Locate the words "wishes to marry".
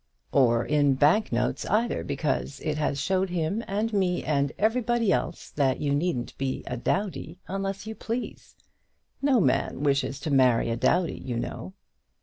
9.83-10.71